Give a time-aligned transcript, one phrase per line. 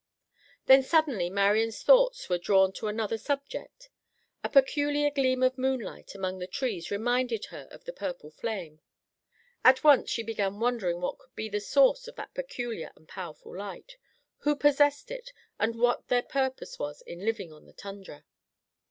[0.65, 3.91] Then, suddenly, Marian's thoughts were drawn to another subject.
[4.43, 8.81] A peculiar gleam of moonlight among the trees reminded her of the purple flame.
[9.63, 13.55] At once she began wondering what could be the source of that peculiar and powerful
[13.55, 13.97] light;
[14.39, 18.25] who possessed it, and what their purpose was in living on the tundra.